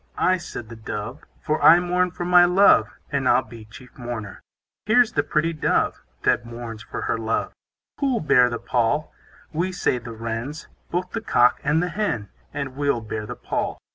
I, 0.17 0.37
said 0.37 0.69
the 0.69 0.75
Dove; 0.75 1.25
For 1.43 1.61
I 1.61 1.79
mourn 1.79 2.09
for 2.09 2.25
my 2.25 2.43
love; 2.43 2.89
And 3.11 3.29
I'll 3.29 3.43
be 3.43 3.65
chief 3.65 3.95
mourner. 3.99 4.41
Here's 4.87 5.11
the 5.11 5.21
pretty 5.21 5.53
Dove, 5.53 6.01
That 6.23 6.43
mourns 6.43 6.81
for 6.81 7.01
her 7.03 7.19
love. 7.19 7.53
Who'll 7.99 8.19
bear 8.19 8.49
the 8.49 8.57
pall? 8.57 9.13
We, 9.53 9.71
say 9.71 9.99
the 9.99 10.13
Wrens, 10.13 10.67
Both 10.89 11.11
the 11.11 11.21
cock 11.21 11.59
and 11.63 11.83
the 11.83 11.89
hen, 11.89 12.29
And 12.51 12.75
we'll 12.75 13.01
bear 13.01 13.27
the 13.27 13.35
pall. 13.35 13.77